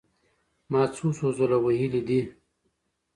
ما 0.71 0.81
څو 0.95 1.07
څو 1.17 1.27
ځله 1.37 1.57
وئيلي 1.63 2.01
دي 2.07 2.21